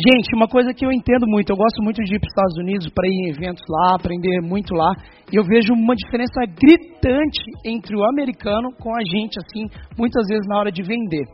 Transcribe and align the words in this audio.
Gente, 0.00 0.34
uma 0.34 0.48
coisa 0.48 0.72
que 0.72 0.86
eu 0.86 0.90
entendo 0.90 1.26
muito, 1.28 1.50
eu 1.50 1.56
gosto 1.56 1.82
muito 1.82 2.02
de 2.02 2.14
ir 2.14 2.18
para 2.18 2.26
os 2.26 2.32
Estados 2.32 2.56
Unidos 2.58 2.88
para 2.88 3.06
ir 3.06 3.12
em 3.12 3.28
eventos 3.28 3.62
lá, 3.68 3.96
aprender 3.96 4.40
muito 4.40 4.72
lá, 4.72 4.92
e 5.30 5.36
eu 5.36 5.44
vejo 5.44 5.74
uma 5.74 5.94
diferença 5.94 6.40
gritante 6.46 7.42
entre 7.66 7.94
o 7.94 8.04
americano 8.08 8.72
com 8.80 8.94
a 8.96 9.00
gente, 9.04 9.36
assim, 9.44 9.68
muitas 9.98 10.26
vezes 10.26 10.46
na 10.48 10.58
hora 10.58 10.72
de 10.72 10.82
vender. 10.82 11.26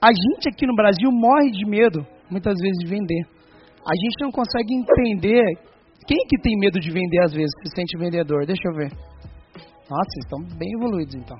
A 0.00 0.12
gente 0.12 0.48
aqui 0.48 0.64
no 0.64 0.76
Brasil 0.76 1.10
morre 1.10 1.50
de 1.50 1.66
medo, 1.66 2.06
muitas 2.30 2.54
vezes, 2.60 2.78
de 2.84 2.86
vender. 2.86 3.22
A 3.82 3.94
gente 3.96 4.20
não 4.20 4.30
consegue 4.30 4.72
entender 4.72 5.42
quem 6.06 6.18
que 6.28 6.38
tem 6.42 6.56
medo 6.58 6.78
de 6.78 6.90
vender 6.92 7.18
às 7.24 7.32
vezes, 7.32 7.50
se 7.64 7.74
sente 7.74 7.98
vendedor. 7.98 8.46
Deixa 8.46 8.62
eu 8.68 8.74
ver. 8.74 8.92
Nossa, 9.90 10.06
vocês 10.10 10.24
estão 10.24 10.58
bem 10.58 10.70
evoluídos 10.74 11.14
então. 11.14 11.38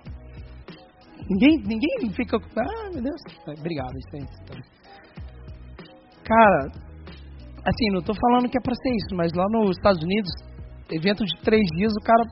Ninguém, 1.28 1.58
ninguém 1.66 2.10
fica. 2.14 2.36
Ah, 2.36 2.90
meu 2.92 3.02
Deus. 3.02 3.20
Obrigado, 3.58 3.92
isso 3.98 4.16
aí. 4.16 4.85
Cara, 6.26 6.72
assim, 7.64 7.86
não 7.92 8.00
estou 8.00 8.14
falando 8.14 8.50
que 8.50 8.58
é 8.58 8.60
para 8.60 8.74
ser 8.74 8.90
isso, 8.90 9.14
mas 9.14 9.32
lá 9.32 9.46
nos 9.48 9.76
Estados 9.76 10.02
Unidos, 10.02 10.30
evento 10.90 11.24
de 11.24 11.40
três 11.42 11.62
dias, 11.78 11.92
o 11.92 12.04
cara 12.04 12.24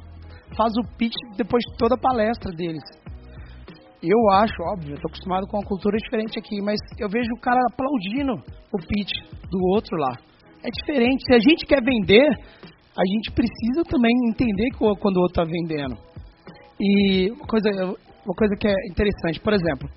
faz 0.56 0.72
o 0.76 0.96
pitch 0.98 1.14
depois 1.36 1.62
de 1.62 1.76
toda 1.78 1.94
a 1.94 1.98
palestra 1.98 2.50
deles. 2.52 2.82
Eu 4.02 4.18
acho, 4.32 4.54
óbvio, 4.74 4.94
estou 4.94 5.08
acostumado 5.08 5.46
com 5.46 5.56
uma 5.56 5.66
cultura 5.66 5.96
diferente 5.96 6.38
aqui, 6.38 6.60
mas 6.60 6.78
eu 6.98 7.08
vejo 7.08 7.30
o 7.36 7.40
cara 7.40 7.60
aplaudindo 7.72 8.34
o 8.34 8.78
pitch 8.78 9.14
do 9.48 9.58
outro 9.72 9.96
lá. 9.96 10.18
É 10.62 10.68
diferente. 10.70 11.24
Se 11.24 11.34
a 11.34 11.38
gente 11.38 11.64
quer 11.64 11.82
vender, 11.82 12.26
a 12.26 13.04
gente 13.06 13.30
precisa 13.32 13.82
também 13.88 14.12
entender 14.28 14.68
quando 14.76 15.16
o 15.16 15.22
outro 15.22 15.42
está 15.42 15.44
vendendo. 15.44 15.96
E 16.80 17.30
uma 17.30 17.46
coisa, 17.46 17.70
uma 18.26 18.34
coisa 18.36 18.54
que 18.58 18.68
é 18.68 18.74
interessante, 18.90 19.40
por 19.40 19.52
exemplo, 19.52 19.88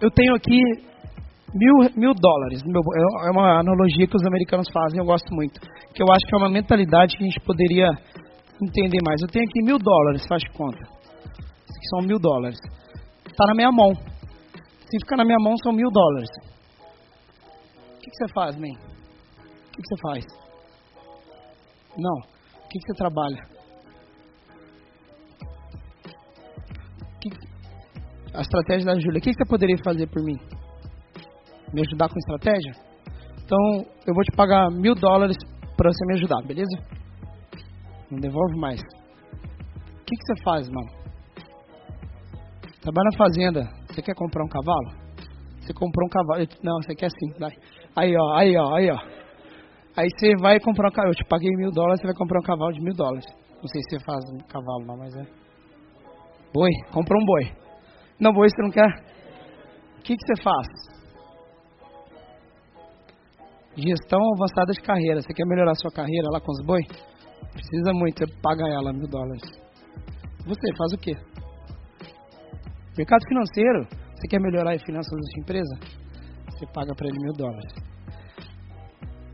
eu 0.00 0.10
tenho 0.10 0.34
aqui 0.34 0.60
mil, 1.54 1.90
mil 1.96 2.14
dólares. 2.14 2.62
É, 2.62 3.28
é 3.28 3.30
uma 3.30 3.60
analogia 3.60 4.06
que 4.06 4.16
os 4.16 4.26
americanos 4.26 4.68
fazem, 4.72 4.98
eu 4.98 5.06
gosto 5.06 5.32
muito. 5.34 5.60
Que 5.94 6.02
eu 6.02 6.06
acho 6.10 6.26
que 6.26 6.34
é 6.34 6.38
uma 6.38 6.50
mentalidade 6.50 7.16
que 7.16 7.24
a 7.24 7.26
gente 7.26 7.40
poderia 7.40 7.88
entender 8.62 8.98
mais. 9.06 9.20
Eu 9.22 9.28
tenho 9.28 9.44
aqui 9.44 9.62
mil 9.62 9.78
dólares, 9.78 10.26
faz 10.26 10.42
conta. 10.52 10.78
Isso 10.78 11.76
aqui 11.76 11.88
são 11.90 12.06
mil 12.06 12.18
dólares. 12.18 12.58
Está 13.26 13.44
na 13.46 13.54
minha 13.54 13.70
mão. 13.70 13.92
Se 13.94 14.98
ficar 15.00 15.16
na 15.16 15.24
minha 15.24 15.38
mão, 15.40 15.54
são 15.62 15.72
mil 15.72 15.90
dólares. 15.90 16.28
O 17.94 18.00
que, 18.00 18.10
que 18.10 18.16
você 18.16 18.32
faz, 18.32 18.56
man? 18.56 18.68
O 18.68 19.70
que, 19.70 19.82
que 19.82 19.88
você 19.88 19.96
faz? 20.02 20.24
Não. 21.96 22.18
O 22.64 22.68
que, 22.68 22.78
que 22.78 22.86
você 22.86 22.94
trabalha? 22.94 23.58
A 28.34 28.40
estratégia 28.40 28.86
da 28.86 29.00
Júlia. 29.00 29.18
O 29.18 29.20
que 29.20 29.32
você 29.32 29.44
poderia 29.48 29.76
fazer 29.84 30.06
por 30.08 30.22
mim? 30.22 30.36
Me 31.72 31.82
ajudar 31.82 32.08
com 32.08 32.18
estratégia? 32.18 32.72
Então, 33.44 33.58
eu 34.06 34.14
vou 34.14 34.22
te 34.24 34.36
pagar 34.36 34.70
mil 34.70 34.94
dólares 34.94 35.36
para 35.76 35.90
você 35.90 36.06
me 36.06 36.14
ajudar, 36.14 36.42
beleza? 36.46 36.76
Não 38.10 38.18
devolve 38.18 38.56
mais. 38.58 38.80
O 38.80 40.04
que, 40.04 40.16
que 40.16 40.26
você 40.26 40.42
faz, 40.42 40.68
mano? 40.68 40.88
Trabalha 42.80 43.10
na 43.10 43.18
fazenda. 43.18 43.60
Você 43.88 44.02
quer 44.02 44.14
comprar 44.14 44.44
um 44.44 44.48
cavalo? 44.48 45.08
Você 45.60 45.72
comprou 45.74 46.06
um 46.06 46.10
cavalo. 46.10 46.46
Não, 46.62 46.80
você 46.82 46.94
quer 46.94 47.10
sim. 47.10 47.38
Vai. 47.38 47.52
Aí, 47.96 48.16
ó, 48.16 48.36
aí, 48.36 48.56
ó, 48.56 48.74
aí, 48.74 48.90
ó. 48.90 48.98
Aí 49.96 50.08
você 50.16 50.32
vai 50.40 50.58
comprar 50.60 50.88
um 50.88 50.92
cavalo. 50.92 51.12
Eu 51.12 51.16
te 51.16 51.24
paguei 51.24 51.50
mil 51.56 51.70
dólares, 51.70 52.00
você 52.00 52.06
vai 52.06 52.16
comprar 52.16 52.40
um 52.40 52.44
cavalo 52.44 52.72
de 52.72 52.80
mil 52.80 52.94
dólares. 52.94 53.26
Não 53.56 53.68
sei 53.68 53.82
se 53.82 53.90
você 53.90 54.04
faz 54.04 54.24
um 54.32 54.38
cavalo 54.46 54.86
não, 54.86 54.96
mas 54.96 55.14
é. 55.16 55.26
Boi, 56.54 56.70
comprou 56.92 57.20
um 57.20 57.26
boi. 57.26 57.52
Não, 58.20 58.32
boi 58.32 58.48
você 58.48 58.62
não 58.62 58.70
quer? 58.70 58.88
O 59.98 60.02
que, 60.02 60.16
que 60.16 60.26
você 60.26 60.42
faz? 60.42 60.97
Gestão 63.78 64.18
avançada 64.34 64.72
de 64.72 64.82
carreira. 64.82 65.22
Você 65.22 65.32
quer 65.32 65.46
melhorar 65.46 65.72
sua 65.76 65.92
carreira 65.92 66.28
lá 66.32 66.40
com 66.40 66.50
os 66.50 66.66
boi? 66.66 66.82
Precisa 67.52 67.92
muito, 67.92 68.18
você 68.18 68.40
paga 68.42 68.66
ela 68.68 68.92
mil 68.92 69.06
dólares. 69.06 69.42
Você 70.44 70.76
faz 70.76 70.92
o 70.92 70.98
quê? 70.98 71.14
Mercado 72.96 73.22
financeiro. 73.28 73.86
Você 74.16 74.26
quer 74.28 74.40
melhorar 74.40 74.74
as 74.74 74.82
finanças 74.82 75.12
da 75.12 75.22
sua 75.30 75.42
empresa? 75.42 75.74
Você 76.50 76.66
paga 76.74 76.92
para 76.92 77.06
ele 77.06 77.18
mil 77.20 77.32
dólares. 77.34 77.72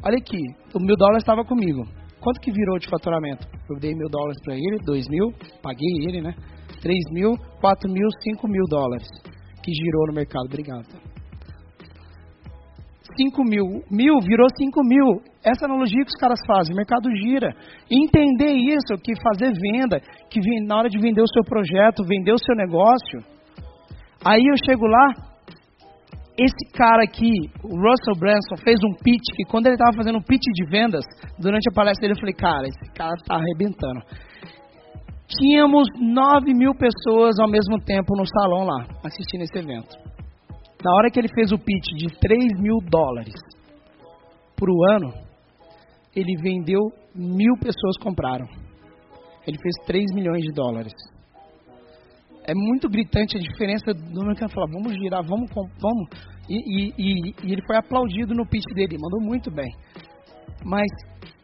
Olha 0.04 0.18
aqui, 0.18 0.42
o 0.74 0.80
mil 0.80 0.96
dólares 0.96 1.22
estava 1.22 1.42
comigo. 1.42 1.82
Quanto 2.20 2.40
que 2.40 2.52
virou 2.52 2.78
de 2.78 2.90
faturamento? 2.90 3.48
Eu 3.70 3.80
dei 3.80 3.94
mil 3.94 4.08
dólares 4.10 4.38
para 4.44 4.54
ele, 4.54 4.76
dois 4.84 5.08
mil, 5.08 5.32
paguei 5.62 5.88
ele, 6.06 6.20
né? 6.20 6.34
Três 6.82 7.02
mil, 7.12 7.34
quatro 7.62 7.90
mil, 7.90 8.06
cinco 8.22 8.46
mil 8.46 8.64
dólares 8.68 9.08
que 9.62 9.72
girou 9.72 10.08
no 10.08 10.12
mercado. 10.12 10.44
Obrigado. 10.44 11.13
5 13.16 13.42
mil. 13.44 13.82
Mil 13.90 14.14
virou 14.20 14.46
5 14.56 14.80
mil. 14.84 15.20
Essa 15.44 15.66
analogia 15.66 16.04
que 16.04 16.10
os 16.10 16.20
caras 16.20 16.38
fazem, 16.46 16.72
o 16.72 16.76
mercado 16.76 17.08
gira. 17.16 17.54
Entender 17.90 18.52
isso, 18.52 19.00
que 19.02 19.12
fazer 19.22 19.52
venda, 19.52 20.00
que 20.30 20.40
na 20.66 20.78
hora 20.78 20.88
de 20.88 20.98
vender 20.98 21.22
o 21.22 21.32
seu 21.32 21.44
projeto, 21.44 22.04
vender 22.06 22.32
o 22.32 22.38
seu 22.38 22.54
negócio. 22.54 23.20
Aí 24.24 24.40
eu 24.40 24.56
chego 24.64 24.86
lá, 24.86 25.12
esse 26.38 26.72
cara 26.76 27.04
aqui, 27.04 27.30
o 27.62 27.76
Russell 27.76 28.18
Branson, 28.18 28.56
fez 28.64 28.78
um 28.82 28.94
pitch 29.04 29.36
que 29.36 29.44
quando 29.44 29.66
ele 29.66 29.76
estava 29.76 29.96
fazendo 29.96 30.18
um 30.18 30.22
pitch 30.22 30.42
de 30.54 30.68
vendas, 30.68 31.04
durante 31.38 31.68
a 31.70 31.74
palestra 31.74 32.02
dele, 32.02 32.14
eu 32.14 32.20
falei, 32.20 32.34
cara, 32.34 32.66
esse 32.66 32.92
cara 32.92 33.14
está 33.14 33.36
arrebentando. 33.36 34.00
Tínhamos 35.28 35.86
9 35.98 36.52
mil 36.54 36.74
pessoas 36.74 37.38
ao 37.38 37.48
mesmo 37.48 37.78
tempo 37.84 38.16
no 38.16 38.26
salão 38.26 38.66
lá, 38.66 38.86
assistindo 39.04 39.42
esse 39.42 39.58
evento. 39.58 40.13
Na 40.84 40.92
hora 40.94 41.10
que 41.10 41.18
ele 41.18 41.28
fez 41.34 41.50
o 41.50 41.58
pitch 41.58 41.96
de 41.96 42.08
3 42.20 42.60
mil 42.60 42.78
dólares 42.90 43.34
o 44.70 44.92
ano, 44.92 45.12
ele 46.14 46.34
vendeu 46.42 46.80
mil 47.14 47.54
pessoas 47.58 47.96
compraram. 48.02 48.46
Ele 49.46 49.58
fez 49.60 49.74
3 49.86 50.04
milhões 50.14 50.42
de 50.42 50.52
dólares. 50.52 50.92
É 52.46 52.54
muito 52.54 52.88
gritante 52.88 53.36
a 53.36 53.40
diferença 53.40 53.92
do 53.92 54.22
americano 54.22 54.52
falar, 54.52 54.70
vamos 54.70 54.94
girar, 54.94 55.22
vamos, 55.22 55.50
vamos. 55.80 56.08
E, 56.48 56.56
e, 56.56 57.34
e, 57.42 57.52
ele 57.52 57.62
foi 57.66 57.76
aplaudido 57.76 58.34
no 58.34 58.46
pitch 58.46 58.70
dele, 58.74 58.98
mandou 59.00 59.20
muito 59.20 59.50
bem. 59.50 59.70
Mas 60.64 60.88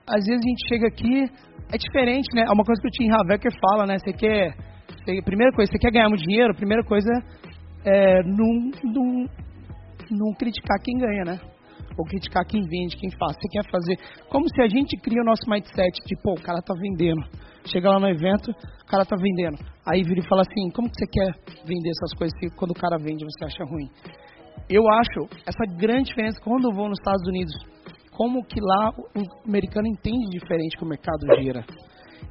às 0.06 0.24
vezes 0.24 0.40
a 0.44 0.48
gente 0.48 0.68
chega 0.68 0.88
aqui, 0.88 1.24
é 1.72 1.78
diferente, 1.78 2.28
né? 2.34 2.42
É 2.46 2.52
uma 2.52 2.64
coisa 2.64 2.80
que 2.82 2.88
o 2.88 2.90
Tim 2.90 3.10
Havecker 3.10 3.52
fala, 3.70 3.86
né? 3.86 3.96
Você 3.98 4.12
quer, 4.12 4.54
primeira 5.24 5.52
coisa, 5.52 5.70
você 5.72 5.78
quer 5.78 5.90
ganhar 5.90 6.08
muito 6.08 6.22
dinheiro, 6.22 6.54
primeira 6.54 6.84
coisa 6.84 7.10
é, 7.84 8.22
não, 8.22 8.72
criticar 10.38 10.78
quem 10.82 10.98
ganha, 10.98 11.24
né? 11.24 11.40
Ou 11.98 12.04
criticar 12.04 12.44
quem 12.46 12.62
vende, 12.62 12.96
quem 12.96 13.10
faz. 13.18 13.36
Você 13.36 13.48
quer 13.50 13.70
fazer. 13.70 13.96
Como 14.28 14.48
se 14.48 14.62
a 14.62 14.68
gente 14.68 14.96
cria 15.00 15.20
o 15.20 15.24
nosso 15.24 15.48
mindset 15.48 16.00
de, 16.06 16.16
pô, 16.22 16.32
o 16.32 16.42
cara 16.42 16.62
tá 16.62 16.74
vendendo. 16.74 17.20
Chega 17.66 17.90
lá 17.90 18.00
no 18.00 18.08
evento, 18.08 18.50
o 18.50 18.86
cara 18.86 19.04
tá 19.04 19.16
vendendo. 19.16 19.58
Aí 19.86 20.02
vira 20.02 20.20
e 20.20 20.28
fala 20.28 20.42
assim: 20.42 20.70
como 20.70 20.88
que 20.88 20.96
você 20.96 21.06
quer 21.06 21.32
vender 21.66 21.90
essas 21.90 22.16
coisas 22.16 22.32
se 22.38 22.56
quando 22.56 22.70
o 22.70 22.74
cara 22.74 22.96
vende 22.96 23.24
você 23.24 23.44
acha 23.44 23.64
ruim? 23.64 23.88
Eu 24.68 24.82
acho 24.88 25.28
essa 25.46 25.76
grande 25.76 26.04
diferença 26.04 26.40
quando 26.42 26.70
eu 26.70 26.74
vou 26.74 26.88
nos 26.88 26.98
Estados 26.98 27.26
Unidos. 27.26 27.52
Como 28.12 28.44
que 28.44 28.60
lá 28.60 28.90
o 28.90 29.48
americano 29.48 29.88
entende 29.88 30.30
diferente 30.30 30.76
que 30.76 30.84
o 30.84 30.88
mercado 30.88 31.20
gira. 31.40 31.64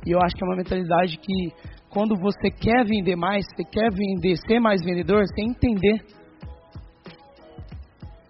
E 0.06 0.12
eu 0.12 0.20
acho 0.22 0.36
que 0.36 0.44
é 0.44 0.48
uma 0.48 0.56
mentalidade 0.56 1.18
que 1.18 1.52
quando 1.90 2.16
você 2.16 2.50
quer 2.52 2.86
vender 2.86 3.16
mais, 3.16 3.46
você 3.46 3.64
quer 3.64 3.90
vender, 3.92 4.38
ser 4.48 4.60
mais 4.60 4.84
vendedor, 4.84 5.24
você 5.26 5.42
entender. 5.42 6.06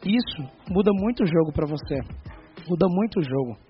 Isso 0.05 0.41
muda 0.69 0.91
muito 0.93 1.23
o 1.23 1.27
jogo 1.27 1.51
para 1.53 1.67
você. 1.67 1.99
Muda 2.67 2.87
muito 2.89 3.19
o 3.19 3.23
jogo. 3.23 3.68